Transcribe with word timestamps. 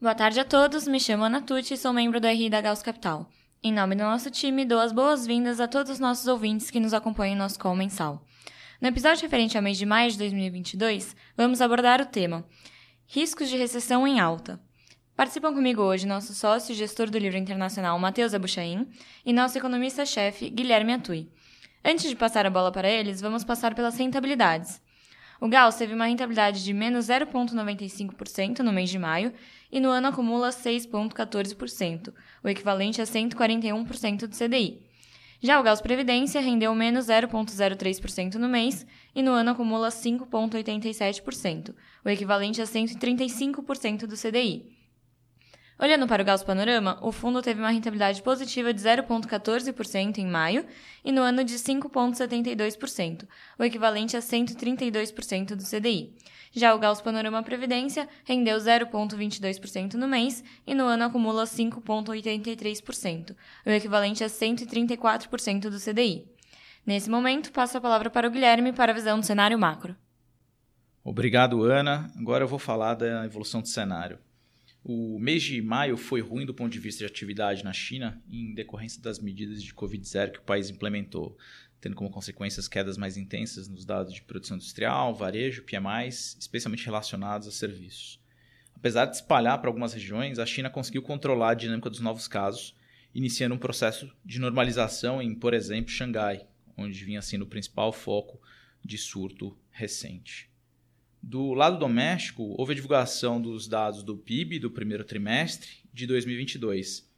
Boa 0.00 0.14
tarde 0.14 0.40
a 0.40 0.46
todos, 0.46 0.88
me 0.88 0.98
chamo 0.98 1.24
Ana 1.24 1.42
Tucci 1.42 1.74
e 1.74 1.76
sou 1.76 1.92
membro 1.92 2.18
do 2.18 2.26
RI 2.26 2.48
da 2.48 2.62
Gauss 2.62 2.82
Capital. 2.82 3.28
Em 3.62 3.70
nome 3.70 3.94
do 3.94 4.02
nosso 4.02 4.30
time, 4.30 4.64
dou 4.64 4.80
as 4.80 4.92
boas-vindas 4.92 5.60
a 5.60 5.68
todos 5.68 5.92
os 5.92 5.98
nossos 5.98 6.26
ouvintes 6.26 6.70
que 6.70 6.80
nos 6.80 6.94
acompanham 6.94 7.34
em 7.34 7.38
nosso 7.38 7.58
call 7.58 7.76
mensal. 7.76 8.24
No 8.80 8.88
episódio 8.88 9.20
referente 9.20 9.58
ao 9.58 9.62
mês 9.62 9.76
de 9.76 9.84
maio 9.84 10.10
de 10.10 10.16
2022, 10.16 11.14
vamos 11.36 11.60
abordar 11.60 12.00
o 12.00 12.06
tema 12.06 12.46
Riscos 13.06 13.50
de 13.50 13.58
recessão 13.58 14.08
em 14.08 14.18
alta. 14.18 14.58
Participam 15.14 15.52
comigo 15.52 15.82
hoje 15.82 16.06
nosso 16.06 16.32
sócio 16.32 16.72
e 16.72 16.76
gestor 16.76 17.10
do 17.10 17.18
livro 17.18 17.36
internacional 17.36 17.98
Matheus 17.98 18.32
Abuchain 18.32 18.88
e 19.22 19.34
nosso 19.34 19.58
economista-chefe 19.58 20.48
Guilherme 20.48 20.94
Atui. 20.94 21.30
Antes 21.84 22.08
de 22.08 22.16
passar 22.16 22.46
a 22.46 22.50
bola 22.50 22.72
para 22.72 22.88
eles, 22.88 23.20
vamos 23.20 23.44
passar 23.44 23.74
pelas 23.74 23.98
rentabilidades. 23.98 24.80
O 25.40 25.48
Gauss 25.48 25.76
teve 25.76 25.94
uma 25.94 26.04
rentabilidade 26.04 26.62
de 26.62 26.74
menos 26.74 27.06
0,95% 27.06 28.58
no 28.58 28.72
mês 28.72 28.90
de 28.90 28.98
maio 28.98 29.32
e 29.72 29.80
no 29.80 29.88
ano 29.88 30.08
acumula 30.08 30.50
6,14%, 30.50 32.12
o 32.44 32.48
equivalente 32.48 33.00
a 33.00 33.04
141% 33.04 34.26
do 34.26 34.36
CDI. 34.36 34.82
Já 35.40 35.58
o 35.58 35.62
Gauss 35.62 35.80
Previdência 35.80 36.42
rendeu 36.42 36.74
menos 36.74 37.06
0,03% 37.06 38.34
no 38.34 38.50
mês 38.50 38.86
e 39.14 39.22
no 39.22 39.30
ano 39.30 39.52
acumula 39.52 39.88
5,87%, 39.88 41.74
o 42.04 42.08
equivalente 42.10 42.60
a 42.60 42.64
135% 42.64 44.00
do 44.06 44.16
CDI. 44.16 44.79
Olhando 45.82 46.06
para 46.06 46.22
o 46.22 46.26
Gauss 46.26 46.44
Panorama, 46.44 46.98
o 47.00 47.10
fundo 47.10 47.40
teve 47.40 47.58
uma 47.58 47.70
rentabilidade 47.70 48.22
positiva 48.22 48.70
de 48.70 48.82
0,14% 48.82 50.18
em 50.18 50.26
maio 50.26 50.66
e 51.02 51.10
no 51.10 51.22
ano 51.22 51.42
de 51.42 51.54
5,72%, 51.54 53.26
o 53.58 53.64
equivalente 53.64 54.14
a 54.14 54.20
132% 54.20 55.54
do 55.54 55.64
CDI. 55.64 56.14
Já 56.52 56.74
o 56.74 56.78
Gauss 56.78 57.00
Panorama 57.00 57.42
Previdência 57.42 58.06
rendeu 58.26 58.58
0,22% 58.58 59.94
no 59.94 60.06
mês 60.06 60.44
e 60.66 60.74
no 60.74 60.84
ano 60.84 61.04
acumula 61.04 61.44
5,83%, 61.44 63.34
o 63.64 63.70
equivalente 63.70 64.22
a 64.22 64.26
134% 64.26 65.70
do 65.70 65.80
CDI. 65.80 66.26
Nesse 66.84 67.08
momento, 67.08 67.50
passo 67.52 67.78
a 67.78 67.80
palavra 67.80 68.10
para 68.10 68.28
o 68.28 68.30
Guilherme 68.30 68.74
para 68.74 68.92
a 68.92 68.94
visão 68.94 69.18
do 69.18 69.24
cenário 69.24 69.58
macro. 69.58 69.96
Obrigado, 71.02 71.62
Ana. 71.62 72.12
Agora 72.18 72.44
eu 72.44 72.48
vou 72.48 72.58
falar 72.58 72.92
da 72.92 73.24
evolução 73.24 73.62
do 73.62 73.68
cenário. 73.68 74.18
O 74.82 75.18
mês 75.18 75.42
de 75.42 75.60
maio 75.60 75.96
foi 75.96 76.22
ruim 76.22 76.46
do 76.46 76.54
ponto 76.54 76.72
de 76.72 76.78
vista 76.78 77.00
de 77.00 77.04
atividade 77.04 77.62
na 77.62 77.72
China, 77.72 78.22
em 78.28 78.54
decorrência 78.54 79.00
das 79.02 79.18
medidas 79.18 79.62
de 79.62 79.74
Covid-0 79.74 80.32
que 80.32 80.38
o 80.38 80.42
país 80.42 80.70
implementou, 80.70 81.36
tendo 81.80 81.94
como 81.94 82.10
consequências 82.10 82.66
quedas 82.66 82.96
mais 82.96 83.18
intensas 83.18 83.68
nos 83.68 83.84
dados 83.84 84.14
de 84.14 84.22
produção 84.22 84.56
industrial, 84.56 85.14
varejo, 85.14 85.64
PMIs, 85.64 86.36
especialmente 86.40 86.84
relacionados 86.86 87.46
a 87.46 87.52
serviços. 87.52 88.18
Apesar 88.74 89.04
de 89.04 89.16
espalhar 89.16 89.58
para 89.58 89.68
algumas 89.68 89.92
regiões, 89.92 90.38
a 90.38 90.46
China 90.46 90.70
conseguiu 90.70 91.02
controlar 91.02 91.50
a 91.50 91.54
dinâmica 91.54 91.90
dos 91.90 92.00
novos 92.00 92.26
casos, 92.26 92.74
iniciando 93.14 93.54
um 93.54 93.58
processo 93.58 94.10
de 94.24 94.38
normalização 94.38 95.20
em, 95.20 95.34
por 95.34 95.52
exemplo, 95.52 95.90
Xangai, 95.90 96.46
onde 96.74 97.04
vinha 97.04 97.20
sendo 97.20 97.42
o 97.42 97.48
principal 97.48 97.92
foco 97.92 98.40
de 98.82 98.96
surto 98.96 99.54
recente. 99.70 100.50
Do 101.22 101.52
lado 101.52 101.78
doméstico, 101.78 102.54
houve 102.58 102.72
a 102.72 102.74
divulgação 102.74 103.40
dos 103.40 103.68
dados 103.68 104.02
do 104.02 104.16
PIB 104.16 104.58
do 104.58 104.70
primeiro 104.70 105.04
trimestre 105.04 105.68
de 105.92 106.06
2022. 106.06 107.08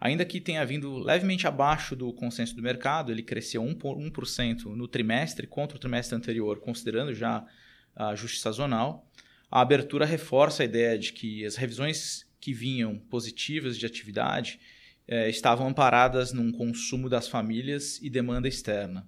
Ainda 0.00 0.24
que 0.24 0.40
tenha 0.40 0.64
vindo 0.64 0.98
levemente 0.98 1.46
abaixo 1.46 1.94
do 1.94 2.10
consenso 2.12 2.56
do 2.56 2.62
mercado, 2.62 3.12
ele 3.12 3.22
cresceu 3.22 3.62
1%, 3.62 4.64
no 4.64 4.88
trimestre 4.88 5.46
contra 5.46 5.76
o 5.76 5.80
trimestre 5.80 6.16
anterior, 6.16 6.58
considerando 6.58 7.14
já 7.14 7.46
ajuste 7.94 8.40
sazonal. 8.40 9.06
A 9.50 9.60
abertura 9.60 10.06
reforça 10.06 10.62
a 10.62 10.66
ideia 10.66 10.98
de 10.98 11.12
que 11.12 11.44
as 11.44 11.56
revisões 11.56 12.26
que 12.40 12.54
vinham 12.54 12.98
positivas 12.98 13.76
de 13.76 13.84
atividade 13.84 14.58
eh, 15.06 15.28
estavam 15.28 15.68
amparadas 15.68 16.32
num 16.32 16.50
consumo 16.50 17.08
das 17.08 17.28
famílias 17.28 18.00
e 18.00 18.08
demanda 18.08 18.48
externa. 18.48 19.06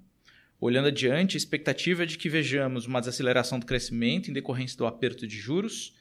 Olhando 0.62 0.86
adiante, 0.86 1.36
a 1.36 1.39
expectativa 1.39 2.05
é 2.05 2.06
de 2.06 2.17
que 2.17 2.28
vejamos 2.28 2.86
uma 2.86 3.00
desaceleração 3.00 3.58
do 3.58 3.67
crescimento 3.67 4.30
em 4.30 4.33
decorrência 4.33 4.78
do 4.78 4.86
aperto 4.86 5.27
de 5.27 5.36
juros, 5.36 5.92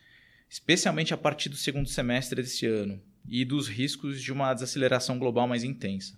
especialmente 0.47 1.15
a 1.15 1.17
partir 1.17 1.49
do 1.49 1.55
segundo 1.55 1.89
semestre 1.89 2.43
desse 2.43 2.67
ano, 2.67 3.01
e 3.27 3.43
dos 3.43 3.67
riscos 3.67 4.21
de 4.21 4.31
uma 4.31 4.53
desaceleração 4.53 5.17
global 5.17 5.47
mais 5.47 5.63
intensa. 5.63 6.13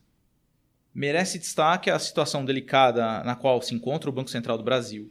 Merece 0.93 1.39
destaque 1.39 1.89
a 1.89 1.97
situação 1.97 2.43
delicada 2.43 3.23
na 3.23 3.33
qual 3.33 3.61
se 3.61 3.73
encontra 3.73 4.09
o 4.09 4.13
Banco 4.13 4.29
Central 4.29 4.57
do 4.57 4.63
Brasil. 4.65 5.09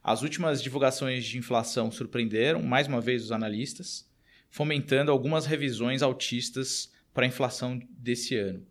As 0.00 0.22
últimas 0.22 0.62
divulgações 0.62 1.24
de 1.24 1.36
inflação 1.36 1.90
surpreenderam 1.90 2.62
mais 2.62 2.86
uma 2.86 3.00
vez 3.00 3.24
os 3.24 3.32
analistas, 3.32 4.08
fomentando 4.50 5.10
algumas 5.10 5.46
revisões 5.46 6.00
altistas 6.00 6.92
para 7.12 7.24
a 7.24 7.28
inflação 7.28 7.82
desse 7.98 8.36
ano. 8.36 8.64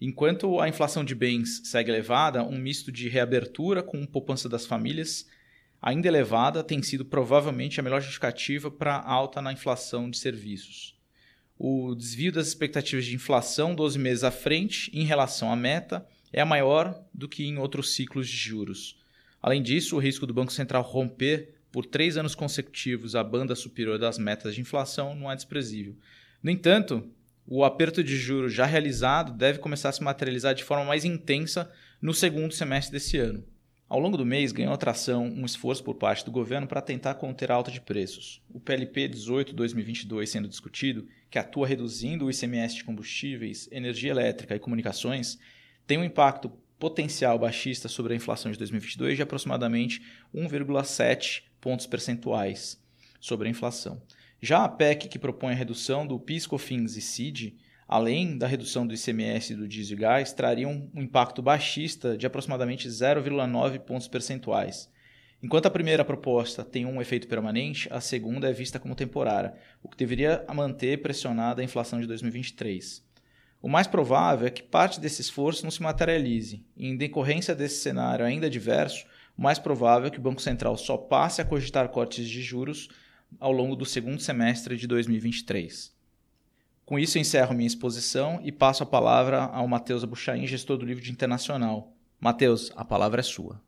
Enquanto 0.00 0.60
a 0.60 0.68
inflação 0.68 1.04
de 1.04 1.14
bens 1.14 1.62
segue 1.64 1.90
elevada, 1.90 2.42
um 2.42 2.58
misto 2.58 2.92
de 2.92 3.08
reabertura 3.08 3.82
com 3.82 4.04
poupança 4.04 4.48
das 4.48 4.66
famílias 4.66 5.26
ainda 5.80 6.08
elevada 6.08 6.62
tem 6.64 6.82
sido 6.82 7.04
provavelmente 7.04 7.78
a 7.78 7.82
melhor 7.82 8.00
justificativa 8.00 8.70
para 8.70 8.96
a 8.96 9.10
alta 9.10 9.40
na 9.40 9.52
inflação 9.52 10.10
de 10.10 10.18
serviços. 10.18 10.96
O 11.58 11.94
desvio 11.94 12.32
das 12.32 12.48
expectativas 12.48 13.06
de 13.06 13.14
inflação 13.14 13.74
12 13.74 13.98
meses 13.98 14.24
à 14.24 14.30
frente 14.30 14.90
em 14.92 15.04
relação 15.04 15.50
à 15.50 15.56
meta 15.56 16.06
é 16.32 16.44
maior 16.44 17.02
do 17.14 17.28
que 17.28 17.44
em 17.44 17.56
outros 17.56 17.94
ciclos 17.94 18.28
de 18.28 18.36
juros. 18.36 18.98
Além 19.40 19.62
disso, 19.62 19.96
o 19.96 19.98
risco 19.98 20.26
do 20.26 20.34
Banco 20.34 20.52
Central 20.52 20.82
romper 20.82 21.54
por 21.72 21.86
três 21.86 22.16
anos 22.16 22.34
consecutivos 22.34 23.14
a 23.14 23.24
banda 23.24 23.54
superior 23.54 23.98
das 23.98 24.18
metas 24.18 24.54
de 24.54 24.60
inflação 24.60 25.14
não 25.14 25.30
é 25.30 25.36
desprezível. 25.36 25.96
No 26.42 26.50
entanto, 26.50 27.08
o 27.46 27.64
aperto 27.64 28.02
de 28.02 28.16
juros 28.16 28.52
já 28.52 28.66
realizado 28.66 29.32
deve 29.32 29.60
começar 29.60 29.90
a 29.90 29.92
se 29.92 30.02
materializar 30.02 30.54
de 30.54 30.64
forma 30.64 30.84
mais 30.84 31.04
intensa 31.04 31.70
no 32.02 32.12
segundo 32.12 32.52
semestre 32.52 32.92
desse 32.92 33.18
ano. 33.18 33.44
Ao 33.88 34.00
longo 34.00 34.16
do 34.16 34.26
mês, 34.26 34.50
ganhou 34.50 34.74
atração 34.74 35.26
um 35.26 35.46
esforço 35.46 35.84
por 35.84 35.94
parte 35.94 36.24
do 36.24 36.32
governo 36.32 36.66
para 36.66 36.82
tentar 36.82 37.14
conter 37.14 37.52
a 37.52 37.54
alta 37.54 37.70
de 37.70 37.80
preços. 37.80 38.42
O 38.52 38.58
PLP 38.58 39.08
18-2022 39.10 40.26
sendo 40.26 40.48
discutido, 40.48 41.06
que 41.30 41.38
atua 41.38 41.68
reduzindo 41.68 42.26
o 42.26 42.30
ICMS 42.30 42.74
de 42.74 42.84
combustíveis, 42.84 43.68
energia 43.70 44.10
elétrica 44.10 44.56
e 44.56 44.58
comunicações, 44.58 45.38
tem 45.86 45.98
um 45.98 46.04
impacto 46.04 46.50
potencial 46.80 47.38
baixista 47.38 47.88
sobre 47.88 48.12
a 48.12 48.16
inflação 48.16 48.50
de 48.50 48.58
2022 48.58 49.16
de 49.16 49.22
aproximadamente 49.22 50.02
1,7 50.34 51.44
pontos 51.60 51.86
percentuais 51.86 52.82
sobre 53.20 53.46
a 53.46 53.50
inflação. 53.50 54.02
Já 54.40 54.64
a 54.64 54.68
PEC, 54.68 55.08
que 55.08 55.18
propõe 55.18 55.52
a 55.52 55.56
redução 55.56 56.06
do 56.06 56.18
PIS, 56.20 56.46
COFINS 56.46 56.96
e 56.96 57.00
CID, 57.00 57.56
além 57.88 58.36
da 58.36 58.46
redução 58.46 58.86
do 58.86 58.94
ICMS 58.94 59.52
e 59.52 59.56
do 59.56 59.66
diesel 59.66 59.96
e 59.96 60.00
gás, 60.00 60.32
traria 60.32 60.68
um 60.68 60.90
impacto 60.94 61.40
baixista 61.40 62.16
de 62.16 62.26
aproximadamente 62.26 62.88
0,9 62.88 63.78
pontos 63.80 64.08
percentuais. 64.08 64.90
Enquanto 65.42 65.66
a 65.66 65.70
primeira 65.70 66.04
proposta 66.04 66.64
tem 66.64 66.84
um 66.84 67.00
efeito 67.00 67.28
permanente, 67.28 67.88
a 67.90 68.00
segunda 68.00 68.48
é 68.48 68.52
vista 68.52 68.78
como 68.78 68.94
temporária, 68.94 69.54
o 69.82 69.88
que 69.88 69.96
deveria 69.96 70.44
manter 70.54 71.00
pressionada 71.00 71.60
a 71.60 71.64
inflação 71.64 72.00
de 72.00 72.06
2023. 72.06 73.04
O 73.62 73.68
mais 73.68 73.86
provável 73.86 74.46
é 74.46 74.50
que 74.50 74.62
parte 74.62 75.00
desse 75.00 75.22
esforço 75.22 75.64
não 75.64 75.70
se 75.70 75.82
materialize, 75.82 76.64
e 76.76 76.88
em 76.88 76.96
decorrência 76.96 77.54
desse 77.54 77.82
cenário 77.82 78.24
ainda 78.24 78.46
adverso, 78.46 79.06
o 79.36 79.42
mais 79.42 79.58
provável 79.58 80.08
é 80.08 80.10
que 80.10 80.18
o 80.18 80.22
Banco 80.22 80.40
Central 80.40 80.76
só 80.76 80.96
passe 80.96 81.40
a 81.40 81.44
cogitar 81.44 81.88
cortes 81.88 82.28
de 82.28 82.42
juros 82.42 82.88
ao 83.38 83.52
longo 83.52 83.76
do 83.76 83.84
segundo 83.84 84.20
semestre 84.20 84.76
de 84.76 84.86
2023. 84.86 85.94
Com 86.84 86.98
isso, 86.98 87.18
encerro 87.18 87.54
minha 87.54 87.66
exposição 87.66 88.40
e 88.44 88.52
passo 88.52 88.82
a 88.82 88.86
palavra 88.86 89.42
ao 89.44 89.66
Matheus 89.66 90.04
Abuchain, 90.04 90.46
gestor 90.46 90.78
do 90.78 90.86
livro 90.86 91.02
de 91.02 91.10
Internacional. 91.10 91.92
Matheus, 92.20 92.72
a 92.76 92.84
palavra 92.84 93.20
é 93.20 93.22
sua. 93.24 93.60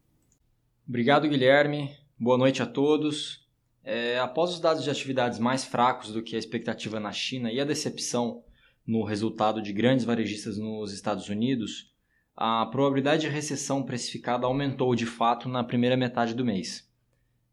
Obrigado, 0.89 1.29
Guilherme. 1.29 1.91
Boa 2.19 2.39
noite 2.39 2.63
a 2.63 2.67
todos. 2.67 3.47
É, 3.85 4.19
após 4.19 4.51
os 4.51 4.61
dados 4.61 4.85
de 4.85 4.91
atividades 4.91 5.39
mais 5.39 5.65
fracos 5.65 6.13
do 6.13 6.23
que 6.23 6.37
a 6.37 6.39
expectativa 6.39 7.01
na 7.01 7.13
China 7.13 7.53
e 7.53 7.61
a 7.61 7.65
decepção 7.65 8.43
no 8.87 9.05
resultado 9.05 9.61
de 9.61 9.73
grandes 9.73 10.05
varejistas 10.05 10.57
nos 10.57 10.93
Estados 10.93 11.29
Unidos, 11.29 11.93
a 12.35 12.65
probabilidade 12.67 13.23
de 13.23 13.29
recessão 13.29 13.83
precificada 13.83 14.47
aumentou 14.47 14.95
de 14.95 15.05
fato 15.05 15.49
na 15.49 15.63
primeira 15.65 15.97
metade 15.97 16.35
do 16.35 16.45
mês. 16.45 16.88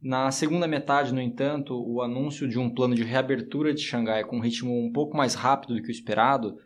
Na 0.02 0.30
segunda 0.32 0.68
metade, 0.68 1.14
no 1.14 1.22
entanto, 1.22 1.74
o 1.74 2.02
anúncio 2.02 2.48
de 2.48 2.60
um 2.60 2.70
plano 2.70 2.94
de 2.94 3.04
reabertura 3.04 3.74
de 3.74 3.82
Xangai 3.82 4.24
com 4.24 4.38
um 4.38 4.42
ritmo 4.42 4.78
um 4.78 4.92
pouco 4.92 5.16
mais 5.18 5.34
rápido 5.34 5.76
do 5.76 5.82
que 5.82 5.90
o 5.90 5.92
esperado 5.92 6.58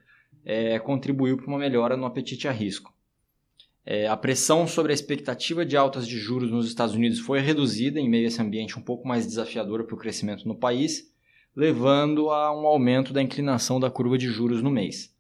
é, 0.44 0.80
contribuiu 0.80 1.38
para 1.38 1.48
uma 1.48 1.60
melhora 1.60 1.96
no 1.96 2.06
apetite 2.06 2.48
a 2.48 2.52
risco. 2.52 2.94
É, 3.86 4.08
a 4.08 4.18
pressão 4.18 4.68
sobre 4.68 4.92
a 4.92 4.96
expectativa 4.96 5.66
de 5.66 5.78
altas 5.78 6.08
de 6.08 6.18
juros 6.18 6.52
nos 6.52 6.68
Estados 6.68 6.94
Unidos 6.94 7.20
foi 7.20 7.40
reduzida 7.40 8.00
em 8.00 8.10
meio 8.10 8.26
a 8.26 8.28
esse 8.28 8.42
ambiente 8.42 8.78
um 8.78 8.82
pouco 8.82 9.08
mais 9.08 9.26
desafiador 9.26 9.86
para 9.86 9.96
o 9.96 9.98
crescimento 9.98 10.48
no 10.48 10.56
país, 10.56 11.12
levando 11.56 12.30
a 12.30 12.56
um 12.56 12.68
aumento 12.68 13.14
da 13.14 13.22
inclinação 13.22 13.80
da 13.80 13.90
curva 13.90 14.18
de 14.18 14.28
juros 14.28 14.62
no 14.62 14.70
mês. 14.70 15.16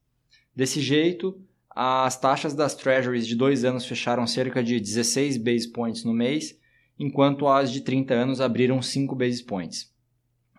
Desse 0.55 0.81
jeito, 0.81 1.41
as 1.69 2.19
taxas 2.19 2.53
das 2.53 2.75
treasuries 2.75 3.25
de 3.25 3.35
dois 3.35 3.63
anos 3.63 3.85
fecharam 3.85 4.27
cerca 4.27 4.63
de 4.63 4.79
16 4.79 5.37
base 5.37 5.71
points 5.71 6.03
no 6.03 6.13
mês 6.13 6.59
enquanto 6.99 7.47
as 7.47 7.71
de 7.71 7.81
30 7.81 8.13
anos 8.13 8.41
abriram 8.41 8.81
5 8.81 9.15
basis 9.15 9.41
points. 9.41 9.89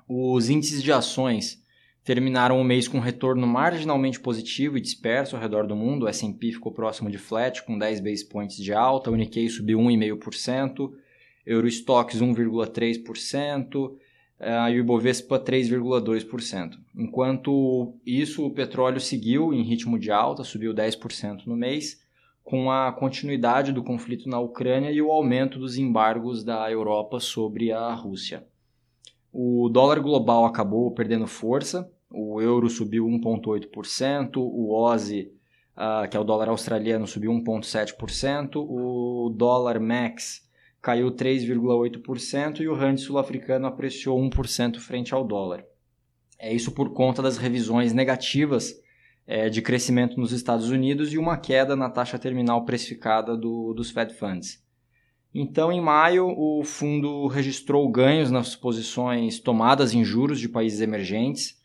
Os 0.08 0.48
índices 0.48 0.82
de 0.82 0.90
ações 0.90 1.62
terminaram 2.02 2.60
o 2.60 2.64
mês 2.64 2.88
com 2.88 2.98
um 2.98 3.02
retorno 3.02 3.46
marginalmente 3.46 4.18
positivo 4.18 4.78
e 4.78 4.80
disperso 4.80 5.36
ao 5.36 5.42
redor 5.42 5.66
do 5.66 5.76
mundo. 5.76 6.04
O 6.04 6.08
S&P 6.08 6.52
ficou 6.52 6.72
próximo 6.72 7.10
de 7.10 7.18
flat, 7.18 7.62
com 7.62 7.78
10 7.78 8.00
base 8.00 8.26
points 8.26 8.56
de 8.56 8.72
alta, 8.72 9.10
o 9.10 9.16
Nikkei 9.16 9.48
subiu 9.48 9.78
1,5%, 9.78 10.90
Eurostox 11.46 12.16
1,3%, 12.16 13.96
e 14.40 14.74
o 14.74 14.78
Ibovespa 14.78 15.38
3,2%. 15.38 16.70
Enquanto 16.96 17.94
isso, 18.04 18.46
o 18.46 18.50
petróleo 18.50 18.98
seguiu 18.98 19.52
em 19.52 19.62
ritmo 19.62 19.98
de 19.98 20.10
alta, 20.10 20.42
subiu 20.42 20.74
10% 20.74 21.46
no 21.46 21.56
mês, 21.56 22.00
com 22.50 22.68
a 22.68 22.90
continuidade 22.90 23.72
do 23.72 23.80
conflito 23.80 24.28
na 24.28 24.40
Ucrânia 24.40 24.90
e 24.90 25.00
o 25.00 25.12
aumento 25.12 25.56
dos 25.56 25.78
embargos 25.78 26.42
da 26.42 26.68
Europa 26.68 27.20
sobre 27.20 27.70
a 27.70 27.94
Rússia. 27.94 28.44
O 29.32 29.68
dólar 29.68 30.00
global 30.00 30.44
acabou 30.44 30.90
perdendo 30.90 31.28
força, 31.28 31.88
o 32.12 32.42
euro 32.42 32.68
subiu 32.68 33.06
1,8%, 33.06 34.38
o 34.38 34.74
OSI, 34.74 35.30
uh, 35.76 36.08
que 36.10 36.16
é 36.16 36.20
o 36.20 36.24
dólar 36.24 36.48
australiano, 36.48 37.06
subiu 37.06 37.30
1,7%, 37.30 38.56
o 38.56 39.32
dólar 39.32 39.78
MAX 39.78 40.40
caiu 40.82 41.12
3,8% 41.12 42.62
e 42.62 42.68
o 42.68 42.74
rand 42.74 42.96
sul-africano 42.96 43.68
apreciou 43.68 44.18
1% 44.18 44.80
frente 44.80 45.14
ao 45.14 45.22
dólar. 45.22 45.64
É 46.36 46.52
isso 46.52 46.72
por 46.72 46.92
conta 46.92 47.22
das 47.22 47.36
revisões 47.36 47.92
negativas 47.92 48.74
é, 49.30 49.48
de 49.48 49.62
crescimento 49.62 50.18
nos 50.18 50.32
Estados 50.32 50.70
Unidos 50.70 51.12
e 51.12 51.18
uma 51.18 51.36
queda 51.36 51.76
na 51.76 51.88
taxa 51.88 52.18
terminal 52.18 52.64
precificada 52.64 53.36
do, 53.36 53.72
dos 53.72 53.92
Fed 53.92 54.12
Funds. 54.12 54.60
Então, 55.32 55.70
em 55.70 55.80
maio, 55.80 56.26
o 56.36 56.64
fundo 56.64 57.28
registrou 57.28 57.88
ganhos 57.88 58.28
nas 58.28 58.56
posições 58.56 59.38
tomadas 59.38 59.94
em 59.94 60.02
juros 60.02 60.40
de 60.40 60.48
países 60.48 60.80
emergentes, 60.80 61.56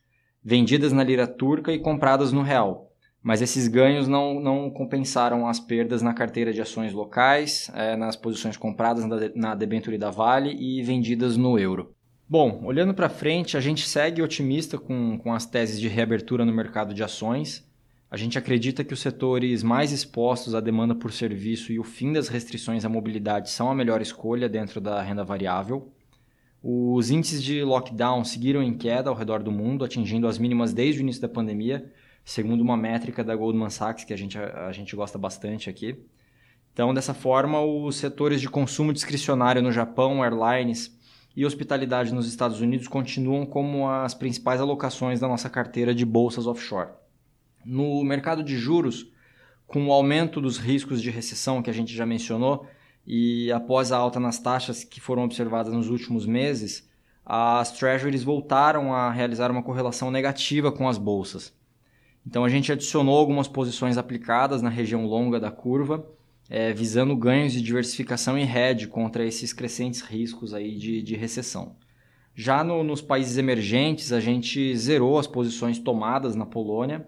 vendidas 0.44 0.94
na 0.94 1.04
lira 1.04 1.26
turca 1.26 1.74
e 1.74 1.80
compradas 1.80 2.32
no 2.32 2.44
real. 2.44 2.92
Mas 3.24 3.42
esses 3.42 3.68
ganhos 3.68 4.08
não, 4.08 4.40
não 4.40 4.70
compensaram 4.70 5.48
as 5.48 5.60
perdas 5.60 6.04
na 6.04 6.14
carteira 6.14 6.54
de 6.54 6.62
ações 6.62 6.94
locais, 6.94 7.72
é, 7.74 7.96
nas 7.96 8.16
posições 8.16 8.56
compradas 8.56 9.06
na, 9.06 9.16
na 9.34 9.56
debenture 9.56 9.98
da 9.98 10.12
Vale 10.12 10.52
e 10.52 10.84
vendidas 10.84 11.36
no 11.36 11.58
euro. 11.58 11.96
Bom, 12.28 12.64
olhando 12.64 12.92
para 12.92 13.08
frente, 13.08 13.56
a 13.56 13.60
gente 13.60 13.88
segue 13.88 14.20
otimista 14.20 14.80
com, 14.80 15.16
com 15.20 15.32
as 15.32 15.46
teses 15.46 15.80
de 15.80 15.88
reabertura 15.88 16.44
no 16.44 16.52
mercado 16.52 16.92
de 16.92 17.04
ações. 17.04 17.64
A 18.10 18.18
gente 18.18 18.36
acredita 18.36 18.84
que 18.84 18.96
os 18.96 19.00
setores 19.00 19.62
mais 19.62 19.92
expostos 19.92 20.56
à 20.56 20.60
demanda 20.60 20.96
por 20.96 21.12
serviço 21.12 21.72
e 21.72 21.78
o 21.78 21.84
fim 21.84 22.12
das 22.12 22.28
restrições 22.28 22.84
à 22.84 22.90
mobilidade 22.90 23.52
são 23.52 23.70
a 23.70 23.76
melhor 23.76 24.02
escolha 24.02 24.50
dentro 24.50 24.82
da 24.82 25.00
renda 25.04 25.24
variável. 25.24 25.94
Os 26.64 27.12
índices 27.12 27.44
de 27.44 27.64
lockdown 27.64 28.24
seguiram 28.24 28.64
em 28.64 28.76
queda 28.76 29.12
ao 29.12 29.16
redor 29.16 29.44
do 29.44 29.52
mundo, 29.52 29.86
atingindo 29.86 30.28
as 30.28 30.40
mínimas 30.40 30.74
desde 30.74 31.02
o 31.02 31.04
início 31.04 31.22
da 31.22 31.30
pandemia, 31.30 31.94
segundo 32.24 32.62
uma 32.62 32.76
métrica 32.76 33.24
da 33.24 33.36
Goldman 33.36 33.70
Sachs 33.70 34.04
que 34.04 34.14
a 34.14 34.18
gente, 34.18 34.36
a, 34.36 34.72
gente 34.72 34.96
gosta 34.96 35.20
bastante 35.20 35.70
aqui. 35.70 35.96
Então, 36.74 36.92
dessa 36.92 37.14
forma, 37.14 37.62
os 37.62 37.98
setores 37.98 38.42
de 38.42 38.50
consumo 38.50 38.92
discricionário 38.92 39.62
no 39.62 39.72
Japão, 39.72 40.24
airlines 40.24 40.95
e 41.36 41.46
hospitalidade 41.46 42.14
nos 42.14 42.28
Estados 42.28 42.62
Unidos 42.62 42.88
continuam 42.88 43.46
como 43.46 43.90
as 43.90 44.14
principais 44.14 44.62
alocações 44.62 45.20
da 45.20 45.28
nossa 45.28 45.50
carteira 45.50 45.94
de 45.94 46.06
bolsas 46.06 46.48
offshore. 46.48 46.92
No 47.66 48.04
mercado 48.04 48.44
de 48.44 48.58
juros, 48.58 49.12
com 49.68 49.88
o 49.88 49.92
aumento 49.92 50.40
dos 50.40 50.58
riscos 50.58 51.02
de 51.02 51.10
recessão 51.10 51.62
que 51.62 51.70
a 51.70 51.74
gente 51.74 51.94
já 51.94 52.06
mencionou 52.06 52.66
e 53.06 53.52
após 53.52 53.92
a 53.92 53.98
alta 53.98 54.20
nas 54.20 54.40
taxas 54.40 54.84
que 54.84 55.02
foram 55.02 55.24
observadas 55.24 55.74
nos 55.74 55.90
últimos 55.90 56.26
meses, 56.26 56.90
as 57.26 57.72
treasuries 57.72 58.24
voltaram 58.24 58.94
a 58.94 59.12
realizar 59.12 59.52
uma 59.52 59.64
correlação 59.64 60.12
negativa 60.12 60.72
com 60.72 60.88
as 60.88 60.98
bolsas. 60.98 61.54
Então 62.26 62.44
a 62.44 62.50
gente 62.50 62.72
adicionou 62.72 63.18
algumas 63.18 63.48
posições 63.48 63.98
aplicadas 63.98 64.62
na 64.62 64.70
região 64.70 65.06
longa 65.06 65.40
da 65.40 65.52
curva, 65.52 66.06
é, 66.50 66.74
visando 66.74 67.16
ganhos 67.16 67.54
de 67.54 67.62
diversificação 67.62 68.38
em 68.38 68.50
hedge 68.50 68.88
contra 68.88 69.26
esses 69.26 69.52
crescentes 69.54 70.02
riscos 70.02 70.54
aí 70.54 70.76
de, 70.76 71.02
de 71.02 71.16
recessão. 71.16 71.76
Já 72.36 72.64
no, 72.64 72.84
nos 72.84 73.02
países 73.02 73.38
emergentes, 73.38 74.12
a 74.12 74.20
gente 74.20 74.76
zerou 74.78 75.18
as 75.18 75.28
posições 75.28 75.80
tomadas 75.80 76.36
na 76.36 76.46
Polônia, 76.46 77.08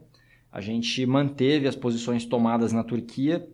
a 0.51 0.61
gente 0.61 1.05
manteve 1.05 1.67
as 1.67 1.75
posições 1.75 2.25
tomadas 2.25 2.71
na 2.71 2.83
Turquia 2.83 3.47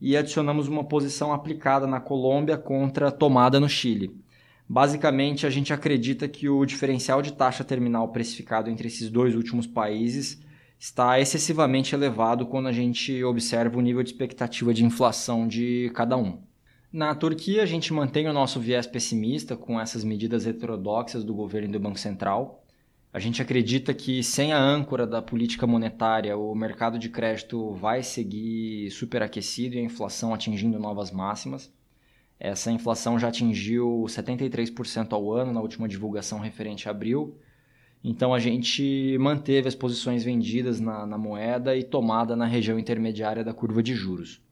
e 0.00 0.16
adicionamos 0.16 0.66
uma 0.66 0.84
posição 0.84 1.32
aplicada 1.32 1.86
na 1.86 2.00
Colômbia 2.00 2.58
contra 2.58 3.12
tomada 3.12 3.60
no 3.60 3.68
Chile. 3.68 4.14
Basicamente, 4.68 5.46
a 5.46 5.50
gente 5.50 5.72
acredita 5.72 6.28
que 6.28 6.48
o 6.48 6.64
diferencial 6.64 7.22
de 7.22 7.32
taxa 7.32 7.64
terminal 7.64 8.08
precificado 8.08 8.70
entre 8.70 8.88
esses 8.88 9.10
dois 9.10 9.34
últimos 9.34 9.66
países 9.66 10.40
está 10.80 11.20
excessivamente 11.20 11.94
elevado 11.94 12.46
quando 12.46 12.66
a 12.66 12.72
gente 12.72 13.22
observa 13.22 13.78
o 13.78 13.82
nível 13.82 14.02
de 14.02 14.08
expectativa 14.08 14.72
de 14.72 14.82
inflação 14.82 15.46
de 15.46 15.92
cada 15.94 16.16
um. 16.16 16.42
Na 16.90 17.14
Turquia, 17.14 17.62
a 17.62 17.66
gente 17.66 17.92
mantém 17.92 18.26
o 18.26 18.32
nosso 18.32 18.58
viés 18.58 18.86
pessimista 18.86 19.54
com 19.54 19.78
essas 19.78 20.02
medidas 20.02 20.46
heterodoxas 20.46 21.22
do 21.22 21.34
governo 21.34 21.68
e 21.68 21.72
do 21.72 21.78
Banco 21.78 21.98
Central. 21.98 22.64
A 23.12 23.18
gente 23.18 23.42
acredita 23.42 23.92
que, 23.92 24.22
sem 24.22 24.54
a 24.54 24.58
âncora 24.58 25.06
da 25.06 25.20
política 25.20 25.66
monetária, 25.66 26.34
o 26.38 26.54
mercado 26.54 26.98
de 26.98 27.10
crédito 27.10 27.74
vai 27.74 28.02
seguir 28.02 28.90
superaquecido 28.90 29.76
e 29.76 29.80
a 29.80 29.84
inflação 29.84 30.32
atingindo 30.32 30.78
novas 30.78 31.10
máximas. 31.10 31.70
Essa 32.38 32.72
inflação 32.72 33.18
já 33.18 33.28
atingiu 33.28 34.06
73% 34.08 35.12
ao 35.12 35.30
ano 35.30 35.52
na 35.52 35.60
última 35.60 35.86
divulgação 35.86 36.38
referente 36.38 36.88
a 36.88 36.90
abril, 36.90 37.36
então 38.02 38.32
a 38.32 38.38
gente 38.38 39.16
manteve 39.18 39.68
as 39.68 39.74
posições 39.74 40.24
vendidas 40.24 40.80
na, 40.80 41.06
na, 41.06 41.18
moeda 41.18 41.76
e 41.76 41.82
tomada 41.82 42.34
na 42.34 42.46
região 42.46 42.78
intermediária 42.78 43.44
da 43.44 43.52
curva 43.52 43.82
de 43.82 43.94
juros. 43.94 44.42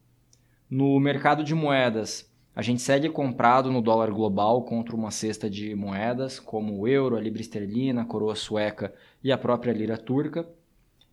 No 0.69 0.99
mercado 0.99 1.43
de 1.43 1.55
moedas, 1.55 2.31
a 2.55 2.61
gente 2.61 2.81
segue 2.81 3.09
comprado 3.09 3.71
no 3.71 3.81
dólar 3.81 4.11
global 4.11 4.63
contra 4.63 4.95
uma 4.95 5.09
cesta 5.09 5.49
de 5.49 5.73
moedas, 5.73 6.39
como 6.39 6.77
o 6.77 6.87
euro, 6.87 7.15
a 7.15 7.21
libra 7.21 7.41
esterlina, 7.41 8.03
a 8.03 8.05
coroa 8.05 8.35
sueca 8.35 8.93
e 9.23 9.31
a 9.31 9.37
própria 9.37 9.73
lira 9.73 9.97
turca. 9.97 10.47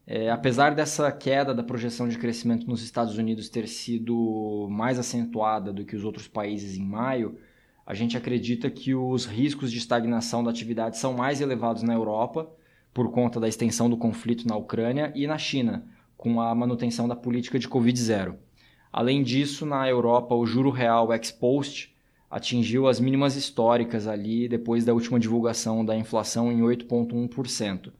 É, 0.06 0.30
apesar 0.30 0.74
dessa 0.74 1.10
queda 1.10 1.54
da 1.54 1.62
projeção 1.62 2.06
de 2.06 2.18
crescimento 2.18 2.66
nos 2.66 2.82
Estados 2.82 3.16
Unidos 3.16 3.48
ter 3.48 3.66
sido 3.66 4.68
mais 4.70 4.98
acentuada 4.98 5.72
do 5.72 5.84
que 5.84 5.96
os 5.96 6.04
outros 6.04 6.28
países 6.28 6.76
em 6.76 6.84
maio, 6.84 7.38
a 7.86 7.94
gente 7.94 8.16
acredita 8.16 8.68
que 8.68 8.96
os 8.96 9.24
riscos 9.24 9.70
de 9.70 9.78
estagnação 9.78 10.42
da 10.42 10.50
atividade 10.50 10.98
são 10.98 11.14
mais 11.14 11.40
elevados 11.40 11.84
na 11.84 11.94
Europa, 11.94 12.50
por 12.92 13.12
conta 13.12 13.38
da 13.38 13.46
extensão 13.46 13.88
do 13.88 13.96
conflito 13.96 14.48
na 14.48 14.56
Ucrânia, 14.56 15.12
e 15.14 15.24
na 15.24 15.38
China, 15.38 15.86
com 16.16 16.40
a 16.40 16.52
manutenção 16.52 17.06
da 17.06 17.14
política 17.14 17.60
de 17.60 17.68
Covid-0. 17.68 18.34
Além 18.92 19.22
disso, 19.22 19.64
na 19.64 19.88
Europa, 19.88 20.34
o 20.34 20.44
juro 20.44 20.70
real 20.70 21.12
ex-post 21.12 21.94
atingiu 22.28 22.88
as 22.88 22.98
mínimas 22.98 23.36
históricas 23.36 24.08
ali 24.08 24.48
depois 24.48 24.84
da 24.84 24.92
última 24.92 25.20
divulgação 25.20 25.84
da 25.84 25.96
inflação 25.96 26.50
em 26.50 26.60
8,1%, 26.62 27.92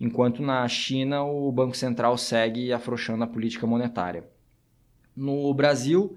enquanto 0.00 0.40
na 0.40 0.66
China 0.66 1.24
o 1.24 1.52
Banco 1.52 1.76
Central 1.76 2.16
segue 2.16 2.72
afrouxando 2.72 3.24
a 3.24 3.26
política 3.26 3.66
monetária. 3.66 4.24
No 5.14 5.52
Brasil, 5.52 6.16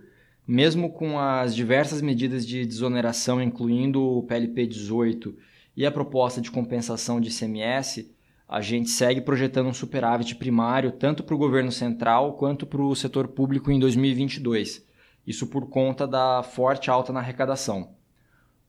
mesmo 0.50 0.92
com 0.92 1.20
as 1.20 1.54
diversas 1.54 2.02
medidas 2.02 2.44
de 2.44 2.66
desoneração, 2.66 3.40
incluindo 3.40 4.02
o 4.02 4.24
PLP 4.24 4.66
18 4.66 5.38
e 5.78 5.86
a 5.86 5.92
proposta 5.92 6.42
de 6.42 6.50
compensação 6.50 7.22
de 7.22 7.30
ICMS, 7.30 8.12
a 8.48 8.60
gente 8.60 8.90
segue 8.90 9.22
projetando 9.22 9.68
um 9.68 9.74
superávit 9.76 10.34
primário 10.38 10.92
tanto 10.92 11.24
para 11.24 11.36
o 11.36 11.38
governo 11.38 11.72
central 11.72 12.34
quanto 12.34 12.66
para 12.66 12.82
o 12.82 12.96
setor 12.96 13.28
público 13.28 13.72
em 13.72 13.80
2022. 13.80 14.84
Isso 15.26 15.46
por 15.46 15.70
conta 15.70 16.08
da 16.08 16.42
forte 16.42 16.90
alta 16.90 17.14
na 17.14 17.20
arrecadação. 17.20 17.92